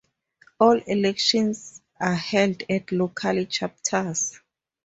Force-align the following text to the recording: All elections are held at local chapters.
All 0.59 0.77
elections 0.87 1.79
are 1.99 2.15
held 2.15 2.63
at 2.67 2.91
local 2.91 3.45
chapters. 3.45 4.39